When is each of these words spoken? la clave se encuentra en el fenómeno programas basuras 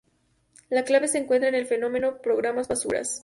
la 0.71 0.83
clave 0.83 1.07
se 1.07 1.19
encuentra 1.19 1.47
en 1.49 1.53
el 1.53 1.67
fenómeno 1.67 2.23
programas 2.23 2.67
basuras 2.67 3.19